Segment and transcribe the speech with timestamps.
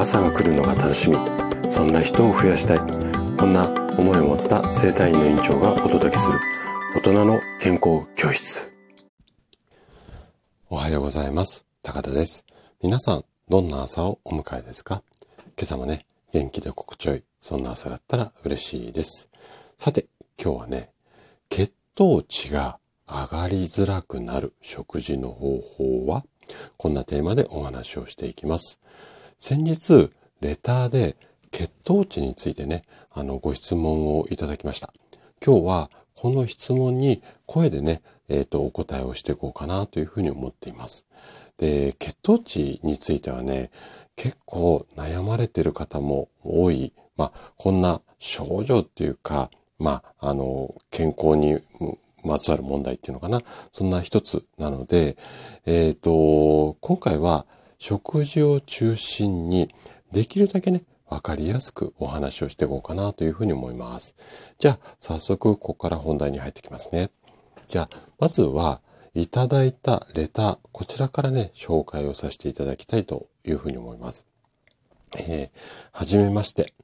[0.00, 1.18] 朝が来るのが楽しみ。
[1.70, 2.78] そんな人を増やしたい。
[3.36, 3.68] こんな
[3.98, 6.38] 思いを持った生体院の院長がお届けする。
[6.96, 8.72] 大人の健康教室。
[10.70, 11.66] おはようございます。
[11.82, 12.46] 高田です。
[12.82, 15.02] 皆さんどんな朝をお迎えですか？
[15.58, 17.24] 今朝もね元気で心地よい。
[17.42, 19.28] そんな朝だったら嬉しいです。
[19.76, 20.06] さて
[20.42, 20.92] 今日はね
[21.50, 26.24] 血糖値が上がりづらくなる食事の方法は？
[26.78, 28.78] こんなテーマでお話をしていきます。
[29.40, 30.10] 先日、
[30.42, 31.16] レターで
[31.50, 34.92] 血糖値についてね、あの、ご質問をいただきました。
[35.44, 41.06] 今日はこの質問に声でね、えっ、ー、と、お答えをしていこうかなというふうに思っています。
[41.56, 43.70] で、血糖値についてはね、
[44.14, 46.92] 結構悩まれている方も多い。
[47.16, 51.60] まあ、こんな症状っていうか、まあ、あの、健康に
[52.22, 53.40] まつわる問題っていうのかな。
[53.72, 55.16] そんな一つなので、
[55.64, 57.46] えっ、ー、と、今回は
[57.80, 59.74] 食事を中心に
[60.12, 64.14] できるだけね、わかりやすくお話をしていこうかなというふうに思います。
[64.58, 67.10] じゃあ、早速ここから本題に入ってきますね。
[67.68, 68.82] じゃあ、まずは、
[69.14, 74.26] いただいたレター、こちらからね、紹介をさせていただきたいというふうに思います。
[75.18, 75.58] えー、
[75.90, 76.74] はじめまして。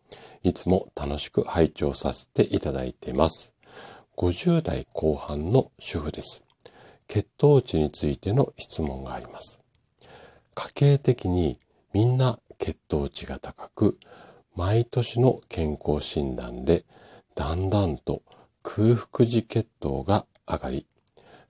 [0.42, 3.52] いつも楽しく拝聴させていただいています。
[4.16, 6.42] 50代後半の主婦です。
[7.06, 9.55] 血糖値についての質問があります。
[10.56, 11.58] 家計的に
[11.92, 13.98] みんな血糖値が高く、
[14.56, 16.86] 毎年の健康診断で
[17.34, 18.22] だんだんと
[18.62, 20.86] 空腹時血糖が上がり、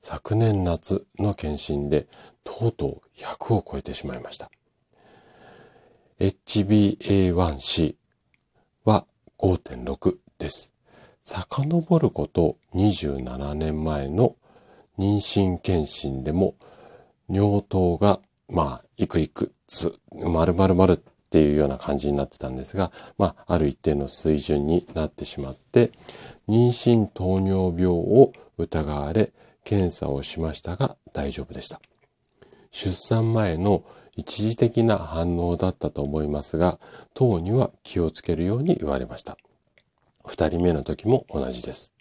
[0.01, 2.09] 昨年夏の検診で
[2.43, 4.51] とうとう100を超えてしまいました。
[6.19, 7.95] HbA1c
[8.85, 9.07] は
[9.39, 10.73] 5.6です。
[11.25, 14.35] 遡ること27年前の
[14.99, 16.55] 妊娠検診でも
[17.29, 20.99] 尿糖がまあいくいくつ丸々丸っ
[21.31, 25.91] ていうような感じになってたんですがまあある一定の水準になってしまって
[26.49, 29.33] 妊娠糖尿病を疑われ
[29.65, 31.81] 検査をしましたが大丈夫でした。
[32.71, 33.85] 出産前の
[34.17, 36.79] 一時的な反応だったと思いますが、
[37.15, 39.37] 糖には気をつけるように言われました。
[40.25, 41.93] 二人目の時も同じです。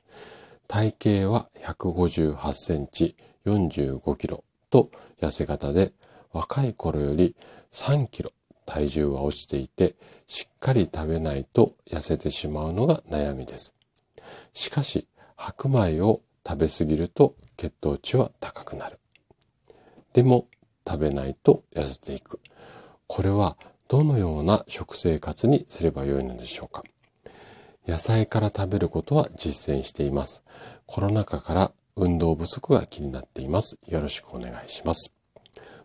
[0.67, 3.15] 体型は158センチ、
[3.45, 4.89] 45キロと
[5.21, 5.91] 痩せ型で、
[6.35, 7.33] 若い頃より
[7.71, 8.33] 3キロ
[8.65, 9.95] 体重は落ちていて、
[10.27, 13.73] しっかり食べないと痩せてしまうのが悩みです。
[14.53, 15.07] しかし、
[15.37, 18.99] 白米を食べ過ぎると血糖値は高くなる。
[20.11, 20.47] でも、
[20.85, 22.41] 食べないと痩せていく。
[23.07, 23.57] これは
[23.87, 26.83] どのような食生活にすればよいのでしょうか
[27.87, 30.43] 野菜から食べることは実践しています。
[30.85, 33.77] コロナ禍から運動不足が気になっています。
[33.87, 35.15] よろしくお願いします。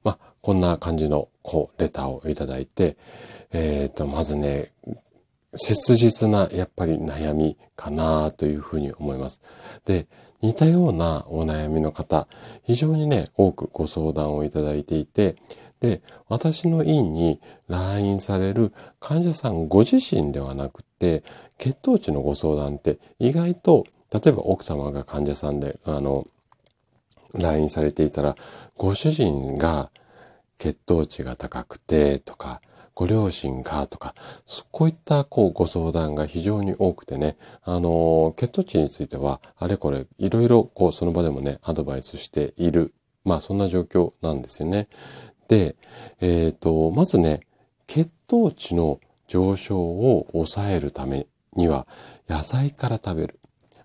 [0.03, 2.97] まあ、こんな感じの、こう、レターをいただいて、
[3.53, 4.73] えっ、ー、と、まずね、
[5.55, 9.41] 切実な、やっぱり悩みかなというふうに思います。
[9.85, 10.07] で、
[10.41, 12.27] 似たようなお悩みの方、
[12.65, 15.37] 非常にね、多くご相談をいただいていて、
[15.81, 21.25] で、私の院に来院される患者さんご自身ではなくて、
[21.59, 26.27] 血糖値のご相談って意外と、例えば奥様が患者さんで、あの、
[27.33, 28.37] 来院されていたら、
[28.77, 29.91] ご主人が
[30.61, 32.61] 血糖値が高くてとか、
[32.95, 34.15] ご両親がとか、
[34.71, 42.93] こういったこうご相談が非常に多くてね、あの、血糖値については、あれこれ、いろいろこうその場でもね、アドバイスしている。
[43.25, 44.89] まあそんな状況なんですよね。
[45.49, 45.77] で、
[46.21, 47.41] えっ、ー、と、まずね、
[47.87, 51.87] 血糖値の上昇を抑えるためには、
[52.29, 53.41] 野菜から食べる。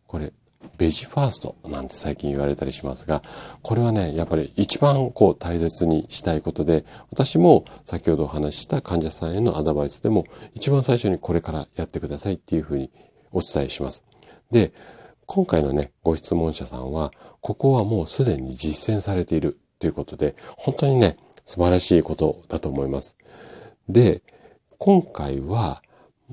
[0.08, 0.34] これ、
[0.78, 3.24] ベジファーストなんて最近言われたりしますが、
[3.62, 12.92] これはね、やっぱり一番こう大切にしたいことで、私も先ほどお話しした患者さんへのアドバイスでも、一番最初にこれからやってくださいっていうふうに
[13.32, 14.04] お伝えします。
[14.52, 14.74] で、
[15.26, 17.12] 今回のね、ご質問者さんは、
[17.42, 23.16] ここはもうすでに実践されているということで、本当にね、素晴らしいことだと思います。
[23.90, 24.22] で、
[24.78, 25.82] 今回は、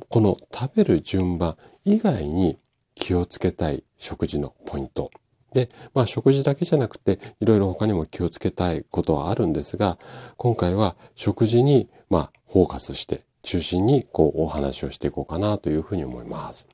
[0.09, 2.59] この食べる順番以外に
[2.95, 5.11] 気をつけたい食事のポイント。
[5.55, 9.97] で、まあ食事だけじゃなくて、いろいろ他にも気をつけたいことはあるんですが、
[10.37, 16.69] 今回は食事に、まあ、フォーカスして、中心にこうお話をしていこうかなというふうに思います。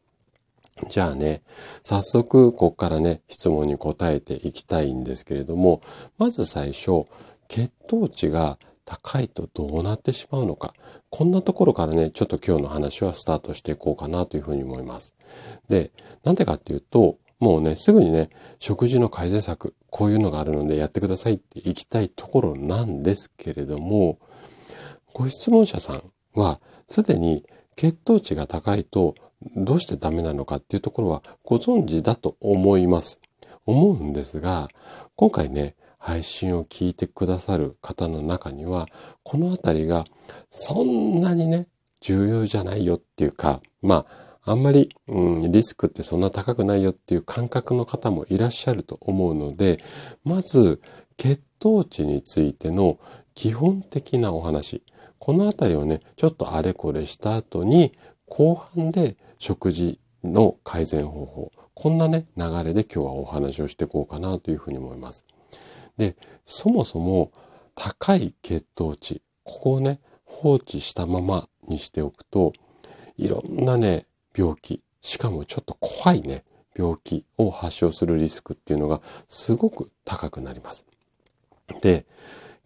[0.88, 1.42] じゃあね、
[1.82, 5.82] 早速ここからね、質問に答えていきたいんですけれども、
[6.16, 7.04] まず最初、
[7.48, 10.72] 血糖値が高いとどうなってしまうのか。
[11.10, 15.14] こんなところからね、ちょっと今日の話はスタートしていこうかなというふうに思います。
[15.68, 15.92] で、
[16.24, 24.18] なんでかっていうと、もうね、すぐにね、食事の改善策、こういうのがあるのでやってくださいって行きたいところなんですけれども、
[25.12, 26.02] ご質問者さん、
[26.38, 27.44] は、すでに
[27.76, 29.14] 血糖値が高いと
[29.56, 33.20] どうしてダメなのかっていうところはご存知だと思います。
[33.66, 34.68] 思うんですが、
[35.14, 38.86] 今回ね、配信を聞いてくださる方の中には、
[39.22, 40.04] このあたりが
[40.50, 41.66] そんなにね、
[42.00, 44.06] 重要じゃないよっていうか、ま
[44.44, 49.78] あ、あんまり、うん、リスクってそんな高くないよっていう感覚の方もいらっしゃると思うので、
[50.24, 50.80] まず、
[51.18, 52.98] 血糖値についての
[53.34, 54.82] 基本的なお話。
[55.18, 57.92] このあたりをね、ちょっとあれこれした後に、
[58.26, 61.50] 後半で食事の改善方法。
[61.74, 65.24] こんなね、流れで今日はお話をしていこうかなというふうに思います。
[65.98, 66.16] で、
[66.46, 67.32] そもそも
[67.74, 72.52] 高い血糖値、ここをね、放置したままにしておくと、
[73.16, 76.44] いろんなね、病気、しかもちょっと怖いね、
[76.76, 80.86] 病気を発症するリスクっていうのがすごく高くなります。
[81.82, 82.06] で、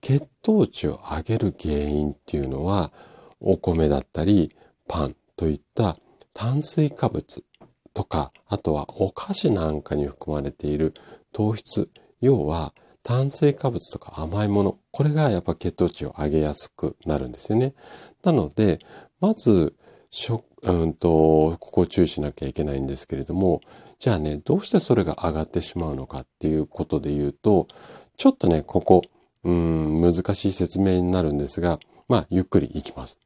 [0.03, 2.93] 血糖値を上げる原因っていうのは、
[3.41, 4.55] お米だったり、
[4.87, 5.97] パンといった
[6.35, 7.43] 炭水化物
[7.95, 10.93] とか、あとはお菓子なんかに含まれている
[11.33, 11.89] 糖質、
[12.21, 17.75] 要は炭水化物とか甘いもの、これがやっぱ血糖値を上げやすくなるんですよね。
[18.23, 18.79] なので、
[19.21, 19.75] まず、
[20.11, 23.61] 食、うんと、ここを注意しなきゃいけないんですけれども、
[23.99, 27.67] じゃあね、どうしてそれが上がってしまうのかっていうことで言うと、
[28.17, 29.03] ちょっとね、ここ、
[29.45, 33.19] うん、難しい説明になるんですが、まあ、ゆっくりいきます。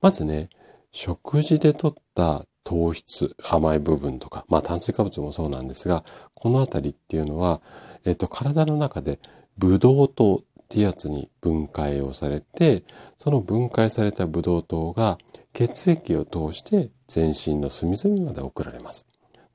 [0.00, 0.48] まずね、
[0.92, 6.04] 食事で取った糖質、甘い部分とか、まあ炭水化物もそうなんですが、
[6.34, 7.60] このあたりっていうのは、
[8.04, 9.18] えっと、体の中で
[9.58, 12.84] ブドウ糖ってやつに分解をされて、
[13.18, 15.18] その分解されたブドウ糖が
[15.52, 19.06] 血液を通して全身の隅々まで送られます。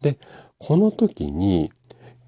[0.02, 0.19] で、
[0.57, 1.72] この時に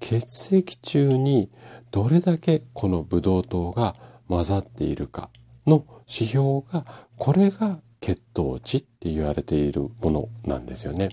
[0.00, 1.50] 血液中に
[1.90, 3.94] どれだけこのブドウ糖が
[4.28, 5.30] 混ざっているか
[5.66, 6.84] の指標が、
[7.16, 11.10] これが血糖値って言われているものなんですよね。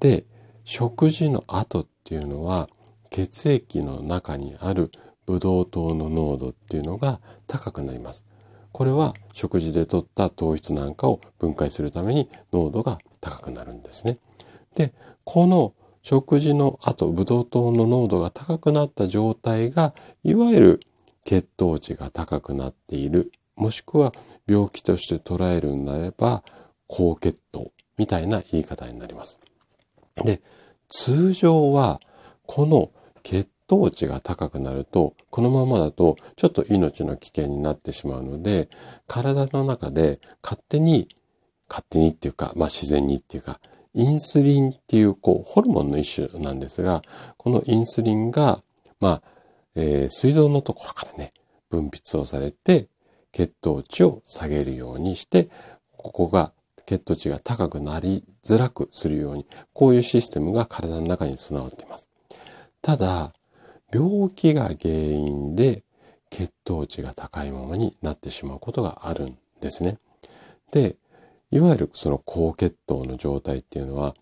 [0.00, 0.24] で、
[0.64, 2.68] 食事の後っていうのは
[3.10, 4.90] 血液の中にある
[5.26, 8.24] ブドウ糖の濃度っていうのが高くなります。
[8.72, 14.18] これは食事で取った糖質なんかを分解するために濃度が高くなるんですね。
[14.74, 14.92] で、
[15.24, 15.72] この
[16.02, 20.80] 食事の後、ブドウ糖の濃度が高くなった状態が、いわゆる
[21.24, 24.12] 血糖値が高くなっている、もしくは
[24.46, 26.42] 病気として捉えるんであれば、
[26.86, 29.38] 高血糖みたいな言い方になります。
[30.24, 30.40] で、
[30.88, 32.00] 通常は、
[32.46, 32.90] この
[33.22, 38.68] 血糖値が高くなると、このままだとちょっと命の危険になってしまうので、
[39.06, 41.08] 体の中で勝手に、
[41.68, 43.60] 勝手にっていうか、まあ自然にっていうか、
[43.94, 47.02] インスリンっていう、こう、ホルモンの一種なんですが、
[47.38, 48.62] このインスリンが、
[49.00, 49.22] まあ、
[49.74, 51.32] えー、膵臓のところからね、
[51.70, 52.88] 分泌をされて、
[53.36, 55.50] 血糖値を下げるようにして、
[55.98, 56.52] ここが
[56.86, 62.08] 血糖値が高くなりづらくするように、こういうシステムが体の中に備わっています。
[62.80, 63.34] ただ、
[63.92, 65.84] 病気が原因で
[66.30, 69.98] 血糖値が高いままになってしまうことがあるんですね。
[70.72, 70.96] で、
[71.50, 74.14] いわゆるその高血糖の状態っていうのは、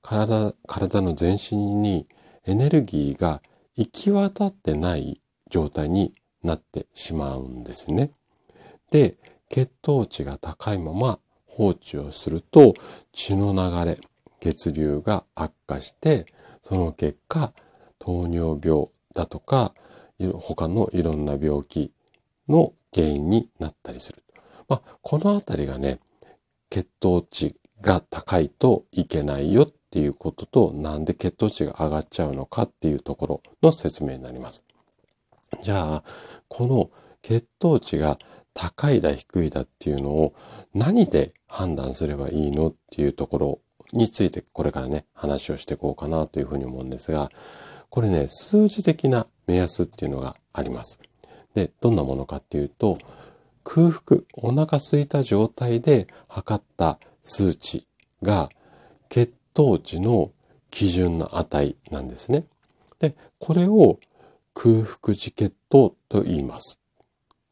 [0.00, 2.06] 体、体の全身に
[2.46, 3.42] エネルギーが
[3.76, 5.20] 行き渡ってない
[5.50, 8.12] 状態になってしまうんですね。
[8.92, 9.16] で、
[9.48, 12.74] 血糖値が高いまま放置をすると
[13.12, 13.98] 血の流れ、
[14.38, 16.26] 血流が悪化して、
[16.62, 17.52] その結果、
[17.98, 19.72] 糖尿病だとか、
[20.34, 21.90] 他のいろんな病気
[22.48, 24.22] の原因になったりする。
[24.68, 25.98] まあ、このあたりがね、
[26.68, 34.62] 血糖値が高いといけないよっていうことと、なんで血糖値が上がっちゃうのかっていうところの説明になります。
[35.62, 36.04] じゃあ、
[36.48, 36.90] この
[37.22, 38.18] 血糖値が
[38.54, 40.34] 高いだ低いだっていうのを
[40.74, 43.60] 何で判断すればいいのっていうところ
[43.92, 47.30] についてこれからね、話をしていこうかなというふうに思うんですが、
[47.90, 50.98] これね、数字的な目安っていうのがあります。
[51.54, 52.98] で、どんなものかっていうと、
[53.64, 57.86] 空腹、お腹空いた状態で測った数値
[58.22, 58.48] が
[59.08, 60.32] 血糖値の
[60.70, 62.46] 基準の値なんですね。
[62.98, 63.98] で、これを
[64.54, 66.81] 空腹時血糖と言います。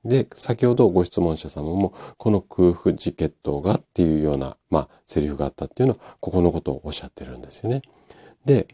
[0.05, 7.83] で、先ほどご質問者様も、この空腹時血糖がっていうような、まあ、セリフがあったっていうのは、ここのことをおっしゃってるんですよね。
[8.45, 8.67] で、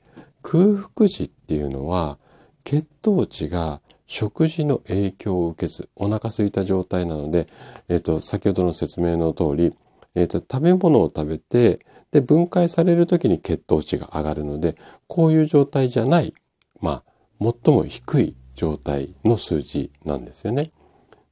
[0.42, 2.18] 空腹時っていうのは
[2.62, 7.47] 血糖値が食事の影響を受けず、お腹空いた状態なので、
[7.88, 9.75] えっ、ー、と、先ほどの説明の通り、
[10.14, 11.80] えっ、ー、と、食べ物を食べて、
[12.12, 14.76] で、分解される時に血糖値が上がるので、
[15.09, 16.35] こういう状態じゃない、
[16.80, 20.71] まあ、最も低い状態の数字なんですよね。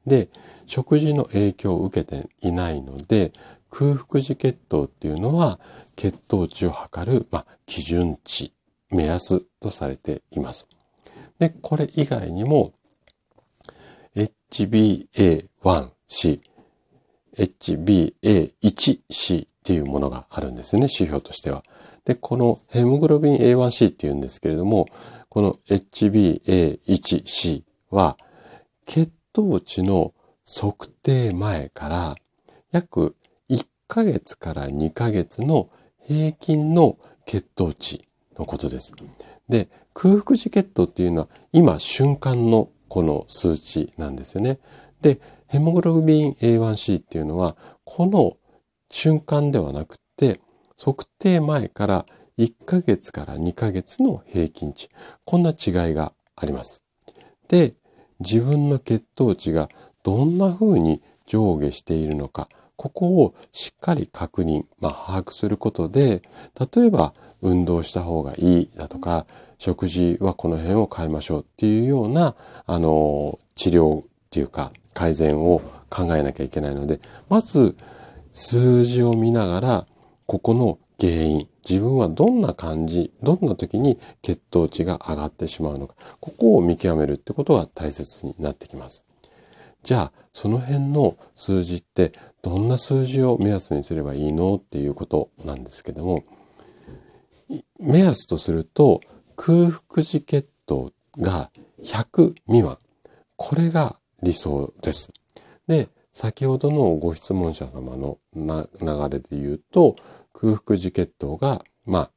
[0.06, 0.28] で、
[0.66, 3.32] 食事の影響を受けていないので、
[3.70, 5.58] 空腹時血糖っていうのは
[5.96, 8.52] 血糖値を測る、まあ、基準値、
[8.90, 10.68] 目安とされています。
[11.38, 12.74] で、これ以外にも
[14.14, 16.40] HbA1c、
[17.36, 21.64] HbA1c っていうものがあるんですね、指標としては。
[22.04, 24.86] で、このヘモグロビン A1C っていうんですけれども、
[25.28, 28.16] この HbA1c は
[28.86, 30.14] 血糖値の
[30.46, 32.14] 測定前から
[32.70, 33.16] 約
[33.50, 35.68] 1ヶ月から2ヶ月の
[36.06, 38.06] 平均の血糖値
[38.38, 38.92] のことです。
[39.48, 44.60] で、空腹時血糖っていうのは今瞬間のこの数値なんですよね。
[45.00, 48.36] で、ヘモグロビン A1C っていうのはこの
[48.88, 50.40] 瞬間ではなくて
[50.78, 52.06] 測定前から
[52.38, 54.88] 1ヶ月から2ヶ月の平均値。
[55.24, 56.84] こんな違いがあります。
[57.48, 57.74] で、
[58.20, 59.68] 自分の血糖値が
[60.02, 66.22] どんな風に上下しているのか、ここをしっかり確認、まあ、把握することで、
[66.74, 69.26] 例えば運動した方がいいだとか、
[69.58, 72.34] 食事はこの辺を変えましょうっていうような、
[72.66, 77.76] あの、治療っていうか改善を考えなきゃいけないので、まず
[78.32, 79.86] 数字を見ながら、
[80.26, 89.04] ここの原因、自分はどんな感じ、どんな時に血糖値が上がってしまうのか、ここを見極めるってことが大切になってきます。
[89.82, 94.56] じゃあ、その辺の数字ってどんな数字を目安にすればいいの？
[94.56, 96.24] っていうことなんですけども、
[97.78, 99.00] 目安とすると
[99.36, 101.50] 空腹時血糖が
[101.82, 102.78] 100未満。
[103.36, 105.12] これが理想です。
[105.66, 108.66] で、先ほどのご質問者様の流
[109.10, 109.96] れで言うと、
[110.34, 112.10] 空腹時血糖が、まあ、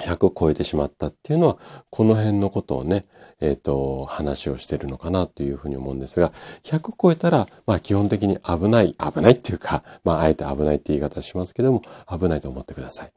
[0.00, 1.58] 100超えてしまったっていうのは、
[1.90, 3.02] この辺のことをね、
[3.40, 6.32] えっ、ー、と、話をしてるのかなというふうに思うんですが、
[6.64, 13.12] 100超えたら、まあ基本的に危ない、危ないっていうか、まああえて危ないって言い方しますけども、危ないと思ってください。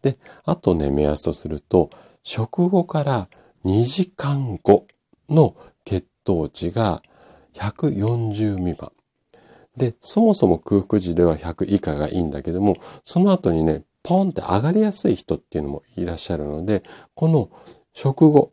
[0.00, 1.90] で、あとね、目安とすると、
[2.22, 3.28] 食後から
[3.64, 4.86] 2時間後
[5.28, 7.02] の血糖値が
[7.54, 8.92] 140未満。
[9.76, 16.82] で、そもそも空腹時では100以下がいいんだけども、その後にね、ポンって上がりやすい人っていうのもいらっしゃるので、
[17.14, 17.50] この
[17.92, 18.50] 食後、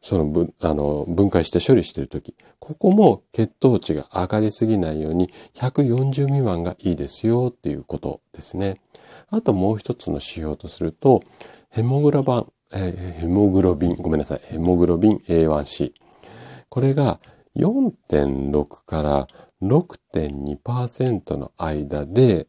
[0.00, 8.80] その分、あの、分解して処理しているとき、ここも血糖値が上がりすぎないように140未満がいいですよっていうことですね。
[9.30, 11.22] あともう一つの指標とすると、
[11.70, 15.92] ヘモグラバン、えー、ヘモグロビン、ごめんなさい、ヘモグロビン A1C。
[16.68, 17.18] これが
[17.56, 19.26] 4.6から
[19.62, 22.46] 6.2%の間で、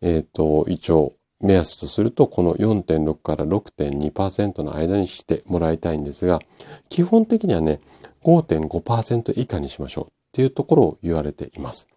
[0.00, 6.40] えっ、ー、と、一応目安とすると、この4.6から6.2%の間にしてもらいたいんですが、
[6.88, 7.80] 基本的にはね、
[8.24, 11.88] 5.5%以下にしましょうっていうところを言われています。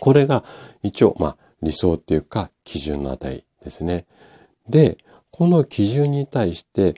[0.00, 0.44] これが
[0.82, 4.06] 一応、まあ、理想っていうか基準の値ですね。
[4.68, 4.98] で、
[5.30, 6.94] この基準に対して、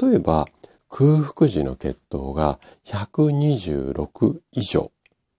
[0.00, 0.46] 例えば
[0.88, 4.92] 空腹時の血糖が126以上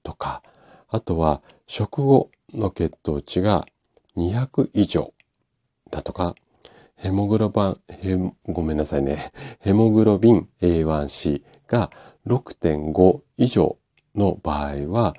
[0.04, 0.44] とか、
[0.90, 3.66] あとは食後の血糖値が
[4.16, 5.14] 200以上
[5.90, 6.36] だとか、
[6.96, 9.32] ヘモグロバン、ごめんなさいね。
[9.60, 11.90] ヘモグロビン A1C が
[12.28, 13.78] 6.5以上
[14.16, 15.14] の場合は、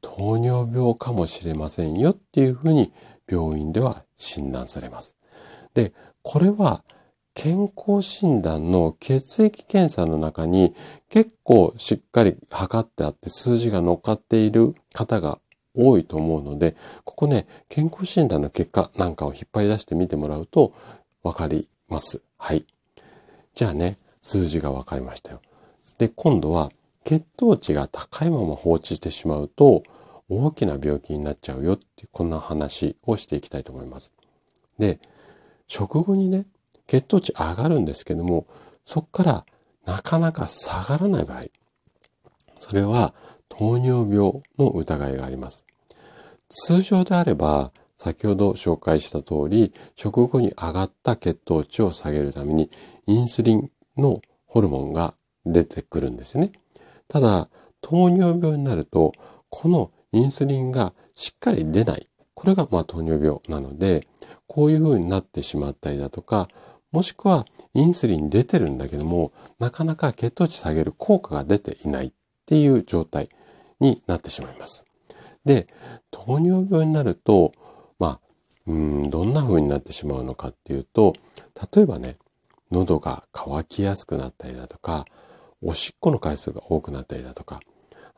[0.00, 2.92] 糖尿病かもしれませんよっていうふうに
[3.26, 5.16] 病院では診断されます。
[5.72, 6.84] で、これは
[7.34, 10.74] 健康診断の血液検査の中に
[11.10, 15.40] 結構しっかり測ってあって数字が乗っかっている方が
[15.76, 20.72] 多いと思うので、ここね、健康診断の結果なんかを引っ張り出してみてもらうと
[21.24, 22.22] わかります。
[22.38, 22.64] はい。
[23.54, 25.40] じゃあね、数字がわかりましたよ。
[25.98, 26.70] で、今度は
[27.04, 29.82] 血糖値が高いまま放置してしまうと
[30.28, 34.12] 大きな病気になっちゃうよっていうこんな話をしていきたいと思います。
[34.78, 35.00] で、
[35.66, 36.46] 食後にね、
[36.86, 38.46] 血糖値上がるんですけども、
[38.84, 39.46] そこから
[39.86, 41.44] なかなか下がらない場合、
[42.60, 43.14] それは
[43.48, 45.64] 糖尿病の疑いがあります。
[46.48, 52.70] 通常であれば、先ほど紹介した通り、食後に上がった血糖値を下げるために、
[53.06, 55.14] インスリンのホルモンが
[55.46, 56.52] 出てくるんですね。
[57.08, 57.48] ただ、
[57.80, 59.12] 糖尿病になると、
[59.50, 62.08] このインスリンがしっかり出ない。
[62.34, 64.06] これがまあ糖尿病なので、
[64.46, 66.48] こういう風になってしまったりだとか、
[66.94, 72.12] もしくはインスリン出てるんだけども、なかなか血糖値下げる効果が出ていないっ
[72.46, 73.28] ていう状態
[73.80, 74.84] になってしまいます。
[75.44, 75.66] で、
[76.12, 77.50] 糖尿病になると、
[77.98, 78.20] まあ、
[78.68, 81.14] うん、どんな風になってしまうのかっていうと、
[81.74, 82.16] 例えばね、
[82.70, 85.04] 喉が渇きやすくなったりだとか、
[85.62, 87.58] おしっこの回数が多くなったりだとか、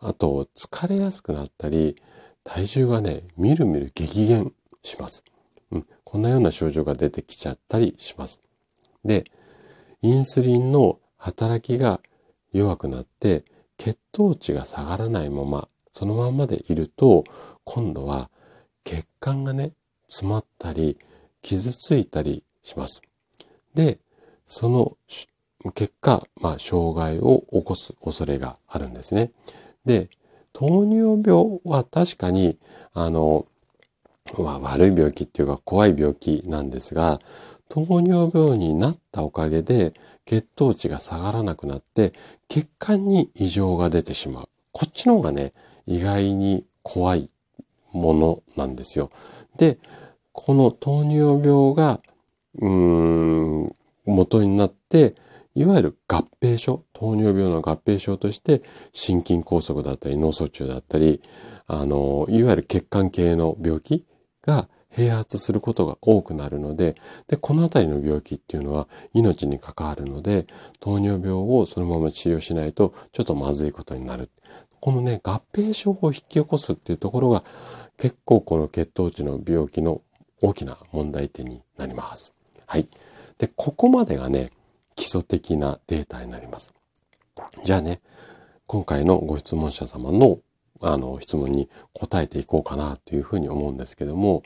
[0.00, 1.96] あと疲れやすくなったり、
[2.44, 4.52] 体重がね、みるみる激減
[4.82, 5.24] します。
[5.70, 8.42] うん、こんなような症状が出てきちゃったりします。
[9.06, 9.24] で、
[10.02, 12.00] インスリンの働きが
[12.52, 13.44] 弱くなって
[13.76, 17.24] 血糖値が下がらないままそのまんまでいると
[17.64, 18.30] 今度は
[18.84, 19.72] 血管がね
[20.08, 20.98] 詰まったり
[21.42, 23.02] 傷ついたりします。
[23.74, 23.98] で、
[24.46, 24.96] その
[25.74, 29.30] 結果、まあ、障害を起こす恐れがあるんですね。
[29.84, 30.08] で、
[30.52, 32.58] 糖尿病は確かに、
[32.92, 33.46] あの、
[34.38, 37.20] まあ、悪い病気っていうか怖い病気なんですが、
[37.68, 39.92] 糖尿病になったおかげで
[40.24, 42.12] 血糖値が下がらなくなって
[42.48, 44.48] 血管に異常が出てしまう。
[44.72, 45.52] こっちの方がね、
[45.86, 47.28] 意外に怖い
[47.92, 49.10] ものなんですよ。
[49.56, 49.78] で、
[50.32, 52.00] この糖尿病が、
[52.58, 55.14] うーん、元になって、
[55.54, 61.22] いわゆる合併症、糖尿病の合併症として、心筋梗塞だったり脳卒中だったり、
[61.66, 64.04] あの、いわゆる血管系の病気
[64.42, 66.94] が併発することが多くなるので、
[67.28, 70.46] で、このあたりの病気っていうのは命に関わるので、
[70.80, 74.30] 糖尿病をそのまま治療しないとちょっとまずいことになる。
[74.80, 77.44] このね、合併症を引き起こすっていうところが
[77.98, 80.00] 結構この血糖値の病気の
[80.40, 82.32] 大きな問題点になります。
[82.66, 82.88] はい。
[83.36, 84.50] で、ここまでがね、
[84.94, 86.72] 基礎的なデータになります。
[87.64, 88.00] じゃあね、
[88.66, 90.38] 今回のご質問者様の
[90.80, 94.42] あの質問に答えていこうかなというふうに思うんですけども、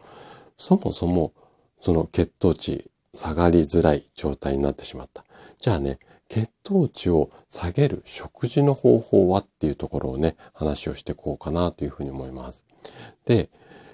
[0.60, 1.32] そもそも
[1.80, 5.24] その血糖値下がりづらい状態になってしまった。
[5.56, 5.98] じゃあね、
[6.28, 12.66] 血糖値を下げる食事の方法はっていうところをね、話をしていこうかなというふうに思います。
[13.24, 13.48] で、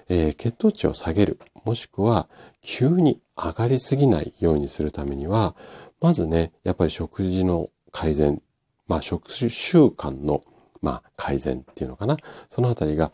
[0.09, 2.27] えー、血糖値を下げる、もしくは
[2.61, 5.55] 急に上がりすぎないようにするためには、
[6.01, 8.41] まずね、やっぱり食事の改善、
[8.87, 10.43] まあ食習慣の、
[10.81, 12.17] まあ、改善っていうのかな。
[12.49, 13.13] そのあたりが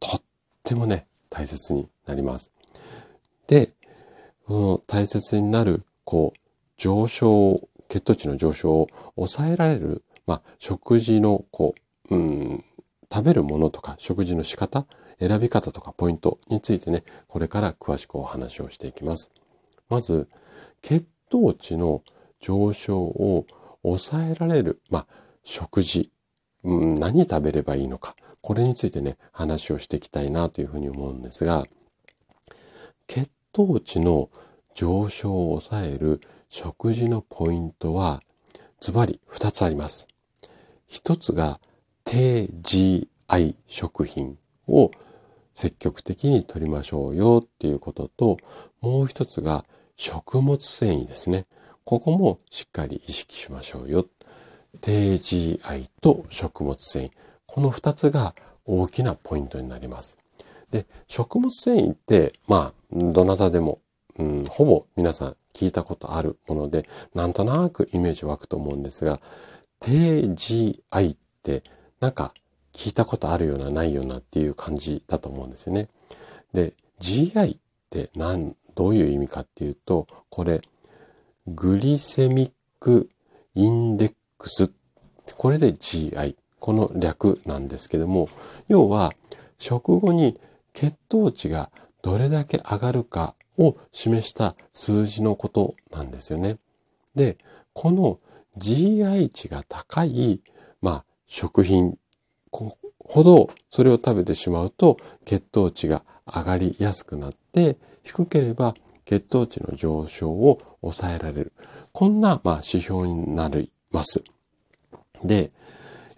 [0.00, 0.22] とっ
[0.64, 2.55] てもね、大切になります。
[3.46, 3.72] で、
[4.46, 6.38] この大切になる、こう、
[6.76, 11.74] 上昇、血糖値の上昇を抑えられる、まあ、食事の、こ
[12.10, 12.64] う、うん、
[13.12, 14.86] 食べるものとか食事の仕方、
[15.18, 19.30] 選び方とかポイントについてね、これから詳しくお話をしていきます。
[19.88, 20.28] まず、
[20.82, 22.02] 血糖値の
[22.40, 23.46] 上昇を
[23.82, 25.06] 抑えられる、まあ、
[25.42, 26.10] 食事、
[26.64, 31.64] うん、何食べればいいのか、これについてね、話をしていきたいなというふうに思うんですが、
[33.06, 34.30] 血糖値の
[34.74, 38.20] 上昇を抑える食事のポイントは、
[38.80, 40.06] ズバリ2つあります。
[40.90, 41.60] 1つが
[42.04, 44.38] 低 GI 食品
[44.68, 44.90] を
[45.54, 48.36] 積極的に取りましょうよっていうことと、
[48.80, 49.64] もう一つが
[49.96, 51.46] 食物繊維ですね。
[51.84, 54.06] ここもしっかり意識しましょうよ。
[54.80, 57.10] 低 GI と食物繊維。
[57.46, 60.18] この二つが大きなポイントになります。
[60.70, 63.80] で、食物繊維って、まあ、どなたでも、
[64.18, 69.20] うん、ほぼ皆さん聞いたことあるもので、なんとなくイメージ湧くと思うんですが、
[69.80, 71.62] 低 GI って
[72.00, 72.32] なんか
[72.72, 75.88] 聞いたことあるようなないようなっていう感じだと思うんですよね。
[76.52, 77.58] で、GI っ
[77.90, 80.60] て何、どういう意味かっていうと、これ、
[81.46, 82.50] グリセミッ
[82.80, 83.08] ク
[83.54, 84.70] インデックス。
[85.36, 86.36] これで GI。
[86.58, 88.28] この略なんですけども、
[88.68, 89.12] 要は、
[89.58, 90.38] 食後に
[90.76, 91.70] 血糖値が
[92.02, 96.58] どれだけ上がるかを示した数字のことなんですよね。
[97.14, 97.38] で、
[97.72, 98.20] この
[98.58, 100.42] GI 値が高い、
[100.82, 101.98] まあ、食品
[102.52, 102.76] ほ
[103.24, 108.74] どそれを食べてしまうと血糖値が上がりやすくなって低ければ
[109.06, 111.52] 血糖値の上昇を抑えられる。
[111.92, 114.22] こんな、まあ、指標になります。
[115.24, 115.50] で、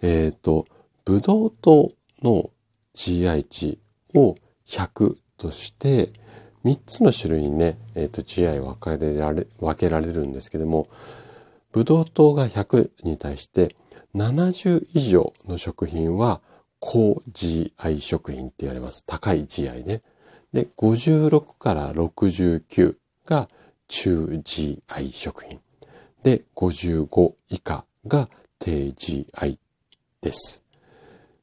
[0.01, 0.65] えっ、ー、と、
[1.05, 2.49] ブドウ糖の
[2.93, 3.79] GI 値
[4.15, 4.35] を
[4.69, 6.11] 100として、
[6.63, 10.87] 3つの種類にね、え、ー、と、GI 分けられ、分けられるんですけども、
[11.71, 13.75] ブドウ糖が100に対して
[14.15, 16.41] 70以上の食品は
[16.79, 19.03] 高 GI 食品って言われます。
[19.05, 20.01] 高い GI ね。
[20.51, 23.47] で、56から69が
[23.87, 25.59] 中 GI 食品。
[26.23, 29.57] で、55以下が低 GI
[30.21, 30.63] です。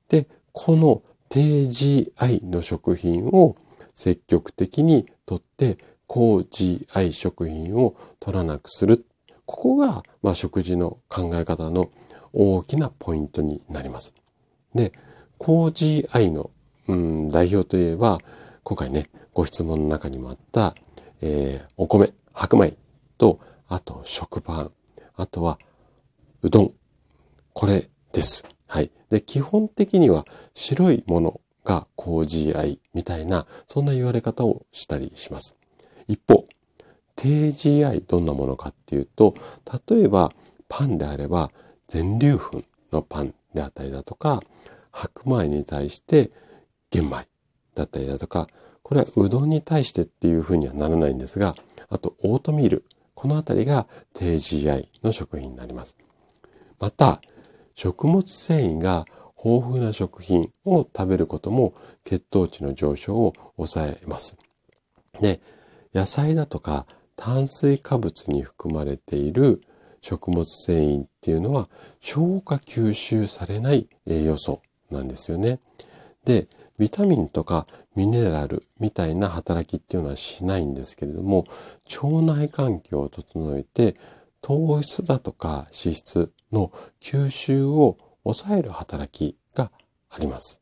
[0.09, 1.03] で、この
[1.37, 3.57] 低 GI の食品を
[3.95, 9.05] 積極的にとって高 GI 食品を取らなくする。
[9.45, 11.91] ここが、まあ、食事の考え方の
[12.33, 14.15] 大きなポイントになります。
[14.75, 14.93] で、
[15.37, 16.51] 高 GI の、
[16.89, 18.17] うん、代表といえば、
[18.63, 20.75] 今回ね、ご質問の中にもあった、
[21.21, 22.79] えー、お米、白米
[23.19, 24.73] と、あと食パン、
[25.17, 25.59] あとは
[26.41, 26.73] うどん。
[27.53, 28.56] これです。
[28.67, 28.91] はい。
[29.11, 35.55] で、基本的には白いものが高 GI みたいな、そんな言われ方をしたりします。
[36.09, 36.47] 一方、
[37.17, 39.35] 低 GI どんなものかっていうと、
[39.89, 40.33] 例えば
[40.69, 41.51] パンであれば
[41.89, 44.41] 全粒粉のパンであったりだとか、
[44.93, 46.31] 白米に対して
[46.91, 47.27] 玄米
[47.75, 48.47] だったりだとか、
[48.83, 51.55] これはうどんに対してっていうふうにはならないんですが、
[51.89, 55.97] あとオートミール、このあたりが低 GI の食品になります。
[56.79, 57.21] また、
[57.77, 59.05] 食物繊維が
[59.45, 64.37] 豊富な食品を食べることも血糖値の上昇を抑えます。
[65.21, 65.41] で、
[65.95, 69.61] 野菜だとか炭水化物に含まれている
[70.01, 71.69] 食物繊維っていうのは
[72.01, 75.61] 消化吸収されない栄養素なんですよね。
[76.25, 81.45] で、ビタミンとかミネラルみたいな働きっていうのはしないんですけれども、
[82.03, 83.95] 腸内環境を整えて
[84.47, 89.73] 糖質だとか脂質の吸収を抑える働きが
[90.09, 90.61] あります。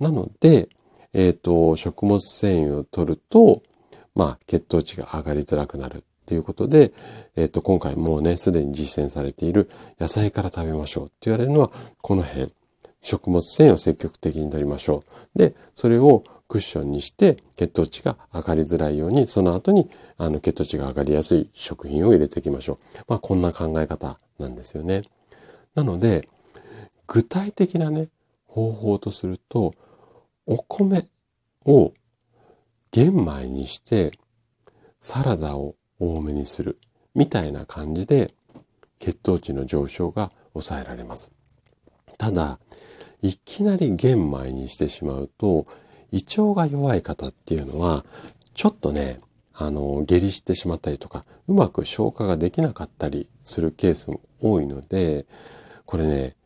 [0.00, 0.70] なので、
[1.12, 3.62] えっ、ー、と、食物繊維を取ると、
[4.14, 6.94] まあ、血糖値が上がりづらくなるっていうことで、
[7.36, 9.68] えっ、ー、と、今回もうね、すでに実践されている
[10.00, 11.70] 野菜から食べましょうって言われるのは、
[12.00, 12.50] この辺。
[13.02, 15.38] 食物繊維を積極的に取りましょう。
[15.38, 22.98] で、それをクッションにして血糖値が上がりづらいように、その後にあの血糖値が上がりやすい食品を入れていきましょう。
[23.08, 25.02] まあこんな考え方なんですよね。
[25.74, 26.28] なので、
[27.06, 28.08] 具体的なね、
[28.46, 29.72] 方法とすると、
[30.46, 31.08] お米
[31.64, 31.92] を
[32.92, 34.12] 玄米にして
[35.00, 36.78] サラダを多めにする
[37.14, 38.32] みたいな感じで
[38.98, 41.32] 血糖値の上昇が抑えられます。
[42.16, 42.58] ただ、
[43.22, 45.66] いきなり玄米にしてしまうと、
[46.12, 48.04] 胃腸が弱い方っていうのは、
[48.54, 49.20] ちょっとね、
[49.52, 55.26] あの、下痢してしまったりとか、うまく消化ができなかったりするケースも多いので、
[55.84, 56.36] これね、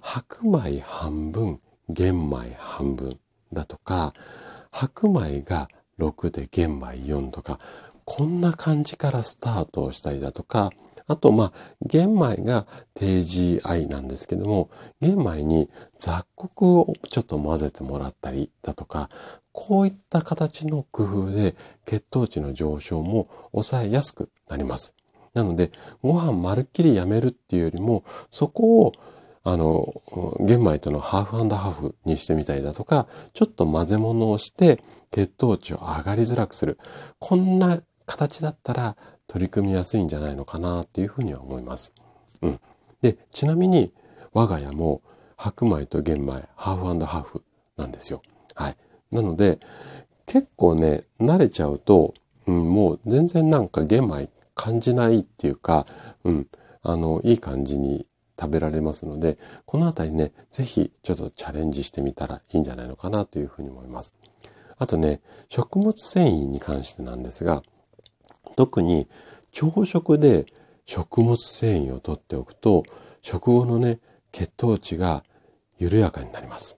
[0.00, 3.18] 白米半分、玄米半分
[3.52, 4.14] だとか、
[4.70, 7.58] 白米が6で玄米4とか、
[8.04, 10.70] こんな感じからスタートをしたりだとか、
[11.06, 19.10] あと、まあ、玄米が低 GI なんですけども、玄米に雑穀をちょっと混ぜてもらったりだとか、
[19.52, 24.94] こういった形の工夫で血糖値の上昇も抑えやすくなります。
[25.34, 28.92] なので、ご飯まるっきりやめるっていうよりも、そこを
[29.44, 30.02] あの、
[30.40, 34.78] 玄米とのハーフハーフにしてみたりだとか、ちょっと混ぜ物をして
[35.10, 36.78] 血糖値を上がりづらくする。
[37.18, 38.96] こんな形だったら
[39.32, 41.94] 取り組みやすいんじゃないのかなっていうふうには思います。
[42.42, 42.60] うん。
[43.00, 43.90] で、ちなみに
[44.34, 45.00] 我が家も
[45.38, 47.42] 白米と玄米、ハーフハーフ
[47.78, 48.20] なんですよ。
[48.54, 48.76] はい。
[49.10, 49.58] なので、
[50.26, 52.12] 結構ね、慣れちゃうと、
[52.46, 55.86] うん、もう全然なんか玄米感じないっていうか、
[56.24, 56.46] うん、
[56.82, 58.06] あの、いい感じに
[58.38, 64.14] 食べられますので、このあたりね、ぜひちょっとチャレンジしてみたらいいんじゃないのかなというふうに思います。
[64.76, 67.62] あとね、食物繊維に関してなんですが、
[68.56, 69.08] 特に
[69.50, 70.46] 朝食で
[70.84, 72.84] 食物繊維をとっておくと、
[73.20, 74.00] 食後のね、
[74.32, 75.22] 血糖値が
[75.78, 76.76] 緩やかになります。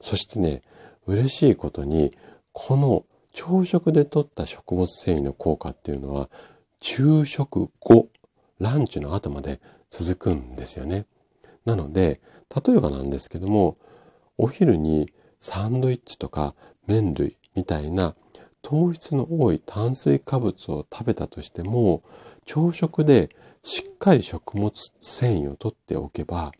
[0.00, 0.62] そしてね、
[1.06, 2.16] 嬉しいことに、
[2.52, 6.28] この朝食で取った食物繊維の効果っていうのは、
[6.80, 8.08] 昼食後、
[8.58, 11.06] ランチの後まで続くんですよね。
[11.64, 12.20] なので、
[12.66, 13.74] 例えばなんですけども、
[14.38, 16.54] お昼にサンドイッチとか
[16.86, 18.14] 麺類みたいな
[18.66, 22.02] 糖質の多い炭水化物を食べたとしても、
[22.46, 23.30] 朝食で
[23.62, 26.50] しっかり食物繊維をとっておけば、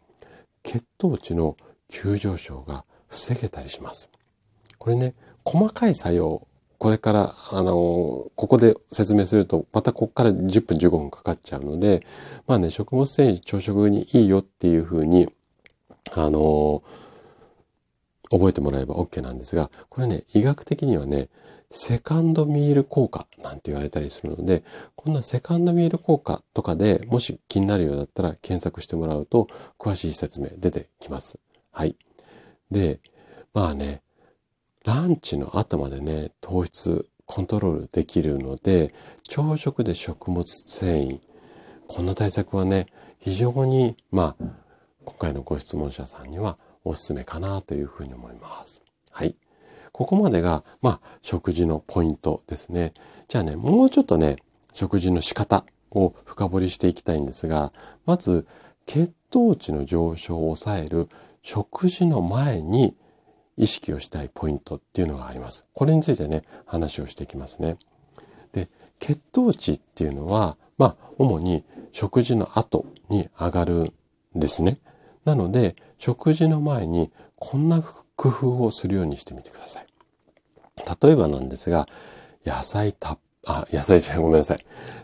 [0.63, 1.57] 血糖値の
[1.89, 4.09] 急上昇が防げたりします。
[4.79, 6.47] これね、細かい作用、
[6.79, 12.07] これから、あの、ここで説明すると、またここから10分15分かかっちゃうので、
[12.47, 15.29] まあね、食物繊維朝食にいいよっていうふうに、
[16.13, 16.85] あの、
[18.31, 21.31] 覚えてもらえば OK なんですが、これね、医学的にはね、
[21.77, 29.47] セカンドミール効果なんて言われたりするので、こんなセカンドミール効果とかでもし気になるようだったら検索してもらうと
[29.79, 31.39] 詳しい説明出てきます。
[31.71, 31.95] はい。
[32.71, 32.99] で、
[33.53, 34.01] まあね、
[34.85, 41.21] ランチの後までね、糖質コントロールできるので、朝食で食物繊維、
[41.87, 42.87] こんな対策はね、
[43.19, 44.45] 非常に、まあ、
[45.05, 48.81] 今回のご質問者さんにはおすすめかなというふうに思います。
[49.11, 49.37] はい。
[49.97, 52.93] ここまでが、まあ、食事のポイントですね。
[53.29, 54.37] じゃあね、もうちょっとね、
[54.75, 57.73] 食事の仕方を深掘りしていきたいんですが、
[58.05, 58.47] まず、
[58.85, 61.09] 血糖値の上昇を抑える
[61.41, 62.95] 食事の前に
[63.57, 65.65] 意識をしたいポイントっていうのがあります。
[65.73, 67.79] これについてね、話をしていきますね。
[68.53, 73.75] で、血糖値っていうのは、まあ、主に食事の後に上がる
[74.37, 74.77] んですね。
[75.25, 77.81] なので、食事の前にこんな
[78.17, 79.87] 工夫をするようにしてみてください。
[81.03, 81.87] 例えばなんですが、
[82.45, 84.59] 野菜たあ、野菜じゃない、ごめんなさい。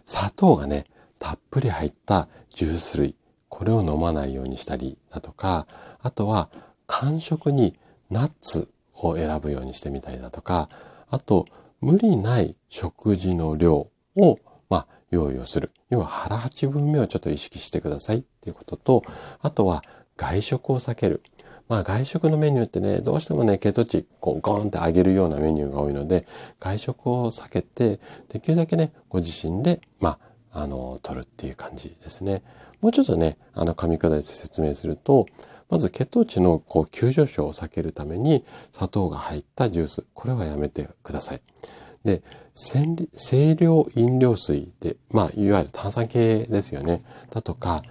[0.04, 0.84] 砂糖がね、
[1.18, 3.16] たっぷり入ったジュース類、
[3.48, 5.66] これを飲まないようにしたりだとか、
[6.00, 6.50] あとは
[6.86, 7.78] 間食に
[8.10, 10.68] ナッツを選ぶようにしてみたりだとか、
[11.08, 11.46] あと、
[11.80, 15.72] 無理ない食事の量を、まあ、用意をする。
[15.90, 19.02] 要は腹八分目をちょっと意識してくださいっていうことと、
[19.40, 19.82] あとは
[20.16, 21.22] 外食を避ける。
[21.68, 26.26] まあ外食のメニューってね、どうしてもね、血糖値こうゴーンって上げるようなメニューが多いので、
[26.60, 30.18] 外食を避けて、できるだけね、ご自身で、ま
[30.50, 32.42] あ、あの、取るっていう感じですね。
[32.80, 35.26] もうちょっとね、あの、噛み砕いて説明すると、
[35.70, 41.40] まず血糖値のこう急上昇を避けるために砂糖が入ったジュース、これはやめてください。
[42.04, 42.22] で、
[42.54, 47.02] 清涼飲料水で、まあ、いわゆる炭酸系ですよね。
[47.30, 47.82] だとか、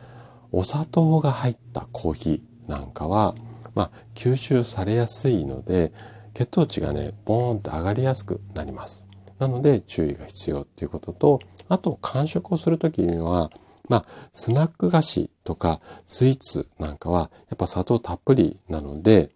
[0.52, 3.34] お砂糖が入ったコーヒーなんかは、
[3.76, 5.92] まあ、吸収されやすいので、
[6.34, 9.06] 血糖値がね、ボーンって上がりやすくなります。
[9.40, 13.50] なので注意が必要っていうことと、あと間食をするときには、
[13.90, 19.32] まあ、スナック菓子とかスイーツなんかはやっぱ砂糖たっぷりなので、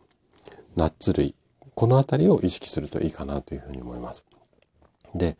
[0.75, 1.35] ナッツ類、
[1.73, 4.25] このあたりを意識するといいかなというふうに思います。
[5.15, 5.37] で、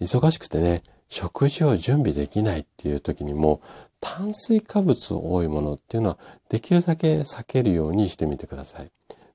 [0.00, 3.60] 忙しくてね、食事を準備できないっていう時にも、
[4.08, 8.90] 炭水化物多いものっていうのはできるだけ避けるようにしてみてください。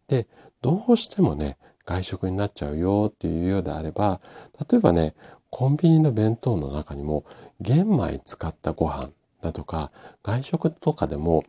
[0.08, 0.28] で、
[0.62, 4.22] どうしてもね、外食になっちゃうよっていうようであれば、
[4.72, 5.14] 例えばね、
[5.50, 7.26] コンビニの弁当の中にも
[7.60, 9.10] 玄米使ったご飯
[9.42, 9.92] だとか、
[10.24, 11.44] 外食とかでも、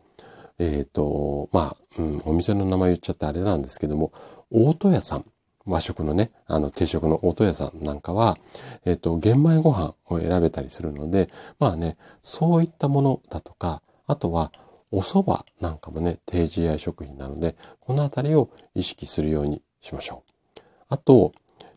[0.59, 4.11] えっ、ー、と、まあ、うん、お店の名前言っちゃってあれなんですけども、
[4.51, 5.25] 大戸屋さん、
[5.65, 8.37] 和食のね、あの定食の大戸屋さんなんかは、
[8.85, 14.51] えっ、と、玄米ご飯を選べたりするので、まあね、そういったものだとか、あとは
[14.91, 20.23] お蕎麦なんかもね、低 GI 食品なので、このあたりを意識するようにしましょ
[20.57, 20.61] う。
[20.89, 21.31] あと、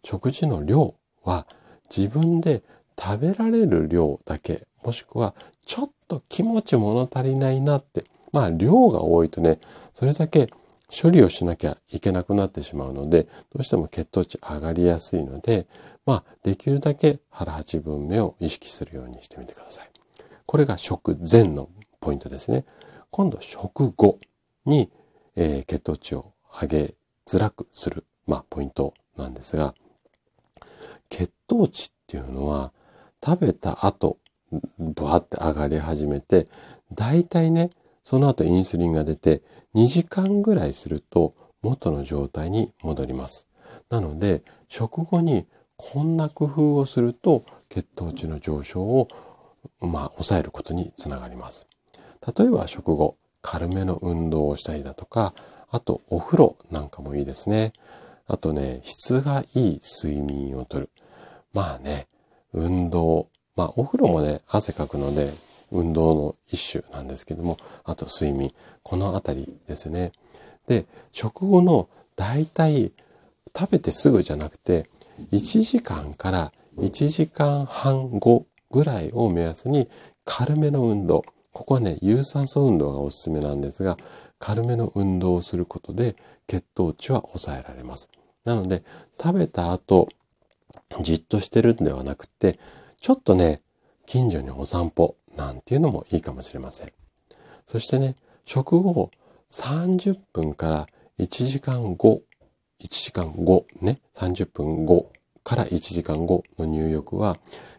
[0.04, 0.94] 食事の量
[1.24, 1.46] は
[1.88, 2.62] 自分で
[2.98, 9.60] 食べられる量だけ、もしくはちょっと気持ち物足りないなって、まあ量が多いとね、
[9.94, 10.50] それだけ
[10.90, 15.66] 処理をしなきゃいけなくなってしまうので、どうしても血糖値上がりやすいので、
[16.04, 19.90] まあできるだけ腹八分目を意識するようにしてみてください。
[20.46, 21.68] これが食前の
[22.00, 22.64] ポイントですね。
[23.10, 24.18] 今度食後
[24.64, 24.90] に、
[25.34, 26.94] えー、血糖値を上げ
[27.26, 29.74] づらくする、まあポイントなんですが、
[31.08, 32.72] 血糖値っていうのは
[33.24, 34.18] 食べた後、
[34.78, 36.46] ブワって上がり始めて、
[36.92, 37.70] 大体ね、
[38.06, 39.42] その後インスリンが出て
[39.74, 43.48] 2時間ぐらいすると元の状態に戻ります。
[43.90, 49.08] なので、食後にこんな工夫をすると血糖値の上昇を
[49.80, 51.66] まあ抑えることにつながります。
[52.38, 55.34] 例えば食後、軽めの運動をしたりだとか、
[55.68, 57.72] あとお風呂なんかもいいですね。
[58.28, 60.90] あとね、質がいい睡眠をとる。
[61.52, 62.06] まあね、
[62.52, 63.30] 運動。
[63.56, 65.34] まあお風呂もね、汗かくので、
[65.70, 68.52] 運動の一種なんですけども、あと睡眠。
[68.82, 70.12] このあたりですね。
[70.68, 72.92] で、食後の大体
[73.56, 74.88] 食べてすぐじゃなくて、
[75.32, 79.88] 1時間から1時間半後ぐらいを目安に
[80.24, 81.24] 軽めの運動。
[81.52, 83.96] ここはね、有酸素運動がおすすめなんですが、
[84.38, 88.10] 軽めの運動をすることで血糖値は抑えられます。
[88.44, 88.82] なので、
[89.20, 90.08] 食べた後、
[91.00, 92.58] じっとしてるんではなくて、
[93.00, 93.56] ちょっとね、
[94.04, 96.92] 近所にお散歩なんていうのもいいかもしれません。
[97.66, 99.10] そしてね、食後
[99.50, 100.86] 30分から
[101.18, 102.22] 1時間後、
[102.80, 105.10] 1時間後ね、30分後
[105.44, 107.36] から1時間後の入浴は、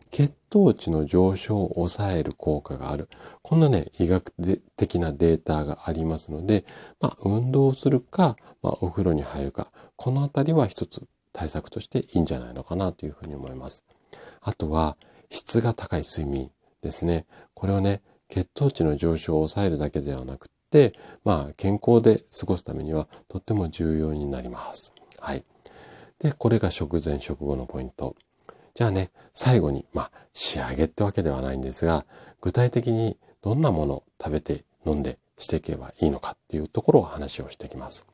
[0.10, 3.10] 血糖値の上昇を抑える効果がある。
[3.42, 4.34] こんなね、医学
[4.78, 6.66] 的なデータがありますので、
[7.00, 13.84] まあ、運動するか、まあ、お風呂に入るか、このあたりは一つ対策としていいんじゃないのかなというふうに思います。
[14.42, 14.98] あとは、
[15.30, 16.50] 質が高い睡眠
[16.82, 17.26] ですね。
[17.54, 24.94] これをね、血糖値の上昇を抑えるだけではなくて、まあ、健康で過ごすためにはとっても重要になります。
[25.20, 25.44] はい。
[26.20, 28.16] で、これが食前食後のポイント。
[28.74, 32.06] じゃあね、最後に、まあ、仕上げってわけではないんですが、
[32.42, 38.06] 具体的にどんなものを食べて飲んでしていけばいいのかっていうところを話をしていきます。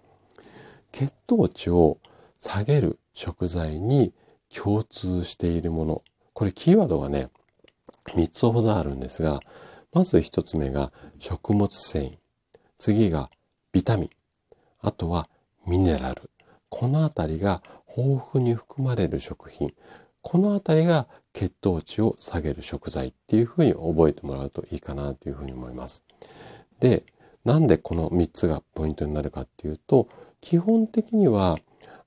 [0.91, 1.97] 血糖値を
[2.39, 4.13] 下げる食材に
[4.53, 6.03] 共通しているもの。
[6.33, 7.29] これキーワードがね、
[8.05, 9.39] 3つほどあるんですが、
[9.91, 12.17] まず1つ目が食物繊維。
[12.77, 13.29] 次が
[13.71, 14.09] ビタミン。
[14.81, 15.27] あとは
[15.65, 16.29] ミネラル。
[16.69, 17.61] このあたりが
[17.95, 19.73] 豊富に含まれる食品。
[20.21, 26.03] このあたりが血糖値を下げる食材っていうふうに覚えてもらうといいかなというふうに思います。
[26.79, 27.03] で、
[27.45, 30.07] なんでこの3つがポイントになるかっていうと、
[30.41, 31.57] 基本的には、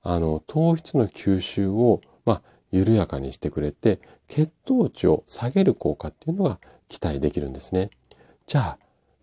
[0.01, 7.89] あの、糖質の吸収を、まあ、緩やかにしてくれて、血糖値を下げる効果っていうのが期待できるんですね。
[8.45, 8.79] じゃあ、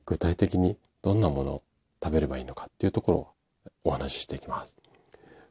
[0.07, 1.63] 具体的にどんなものを
[2.03, 3.29] 食べればいいのかっていうところを
[3.85, 4.75] お話ししていきます。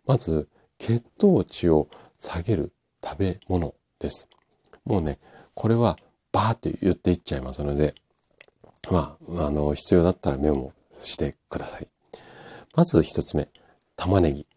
[0.05, 1.87] まず、血糖値を
[2.19, 4.27] 下げる食べ物です。
[4.85, 5.19] もうね、
[5.53, 5.97] これは
[6.31, 7.95] バーって言っていっちゃいますので、
[8.91, 11.87] まあ、あの、必要だったらメモしてください。
[12.75, 13.49] まず一つ目、
[13.95, 14.47] 玉ねぎ。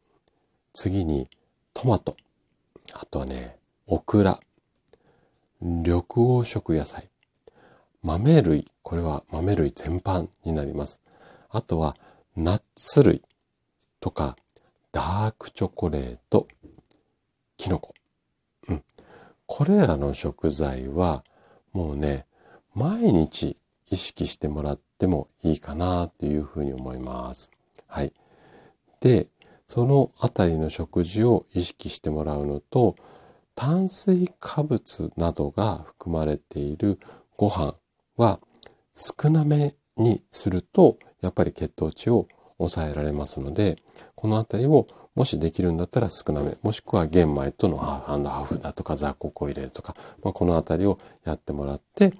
[0.75, 1.29] 次に、
[1.75, 2.16] トマト。
[2.92, 4.40] あとはね、オクラ。
[5.61, 7.11] 緑黄色野菜。
[8.03, 8.70] 豆類。
[8.83, 11.01] これは豆類全般になります。
[11.51, 11.96] あとは、
[12.37, 13.22] ナッツ類
[14.01, 14.37] とか、
[14.92, 16.46] ダークチョコレート、
[17.57, 17.94] キノコ。
[18.68, 18.83] うん。
[19.46, 21.25] これらの食材は、
[21.72, 22.27] もうね、
[22.75, 23.57] 毎日
[23.90, 27.51] 意識してもらってもいいかなっていうふうに思います。
[27.87, 28.12] はい。
[29.01, 29.29] で、
[29.68, 32.96] そのあたりの食事を意識してもらうのと、
[33.55, 36.98] 炭水化物などが含まれている
[37.37, 37.74] ご飯
[38.16, 38.38] は
[38.94, 43.76] 少なめにすると、やっぱり血糖値を抑えられますので、
[44.14, 52.12] このあたりをもしできるんだったら少なめ、もしくは玄米とのハーフハーフだとか雑穀を入れるとか、まあ、このあたりをやってもらって、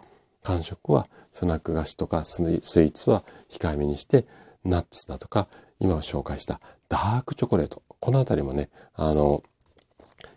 [0.43, 4.27] 間食はスナック菓子とかスイーツは控えめにして、
[4.65, 7.83] ナッツだとか、今紹介したダークチョコレート。
[8.01, 9.43] このあたりもね、あの、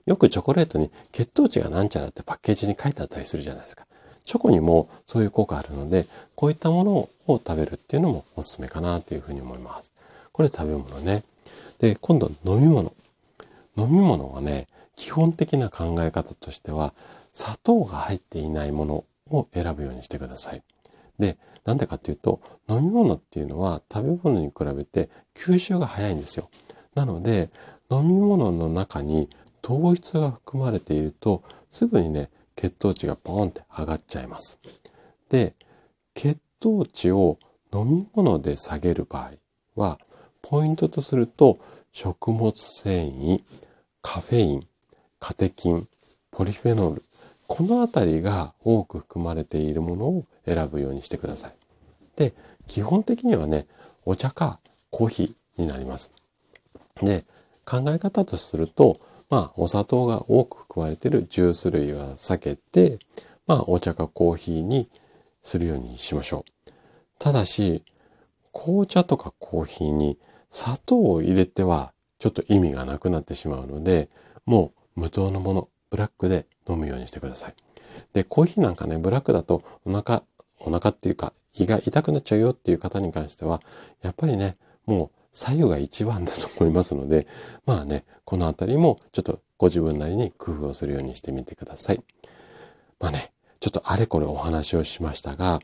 [0.05, 3.85] よくチョコレートに血糖値がなんちゃらってパッケージに書いてあったりするじゃないですか。
[4.25, 9.91] チョコにもそういう効果あるので、こういったものを食べるっていうのもおすすめかなというふうに思います。
[10.31, 11.23] これ食べ物ね。
[11.79, 12.93] で、今度飲み物。
[13.77, 16.93] 飲み物はね、基本的な考え方としては、
[17.33, 20.63] 砂糖が入っていないものを選ぶようにしてください。
[21.17, 26.49] で、なんでかっていうと、飲み物っていうのは食べ物に比べて吸収が早いんですよ。
[26.95, 27.49] なので、
[27.91, 29.29] 飲み物の中に
[29.61, 34.59] 糖質が含まれていると、すぐにね、血糖値がポーンって上がっちゃいます。
[35.29, 35.55] で、
[36.13, 37.37] 血糖値を
[37.73, 39.33] 飲み物で下げる場合
[39.75, 39.99] は、
[40.41, 41.59] ポイントとすると、
[41.91, 43.43] 食物繊維、
[44.01, 44.67] カフェイン、
[45.19, 45.87] カテキン、
[46.31, 47.05] ポリフェノール、
[47.49, 51.55] このあたりが多く含まれているものを選ぶようにしてください。
[52.15, 52.33] で、
[52.67, 53.65] 基本的にはね、
[54.05, 54.59] お茶か
[54.91, 56.11] コーヒーになります。
[57.01, 57.25] で、
[57.65, 58.99] 考え方とすると、
[59.31, 62.99] まあ、お砂糖が多く含まれているジュース類は避けて、
[63.47, 64.87] まあ、お茶かコーヒーに
[65.41, 66.71] するようにしましょう。
[67.17, 67.83] ただし、
[68.53, 70.19] 紅茶とかコーヒーに
[70.51, 74.07] 砂糖を入れてはちょっと意味がなくなってしまうので、
[74.45, 77.55] もう無糖のもの、ブラックで飲むようにしてください。
[78.13, 80.23] で、コーヒーなんかね、ブラックだとお腹、
[80.59, 83.61] お腹っていうか胃が痛くなっちゃうよっていう方に関しては、
[84.01, 84.53] やっぱりね、
[84.85, 87.27] もう左右が一番だと思いますので、
[87.65, 92.03] まあね、このあたりもちょっとご自分なりに工夫をするようにしてみてください。
[92.99, 95.59] まあね、ちょっとあれこれお話をしましたが、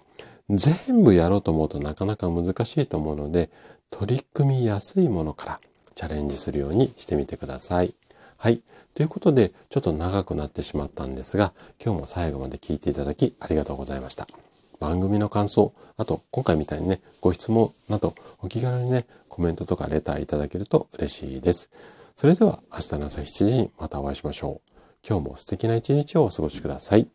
[0.50, 3.50] 全部やろうと思うとなかなか難しいと思うので、
[3.90, 5.60] 取り組みやすいものから
[5.96, 7.96] チャレンジするようにしてみてください。
[8.38, 8.62] はい。
[8.96, 11.54] ということで、ちょっと長くなってしまったんですが、
[11.84, 14.26] 今日も最後まで聞いていただきありがとうございました。
[14.80, 21.70] 番組の感想、あと今回みたいにね、ご質問などお気軽にね、コメントとかレターいただけると嬉しいです。
[22.16, 24.76] それでは明日の朝7時にまたお会いしましょう。
[25.06, 27.08] 今日も素敵な一日をお過ごしください。